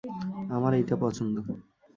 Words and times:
আমার 0.49 0.71
এইটা 0.73 0.95
পছন্দ। 0.95 1.35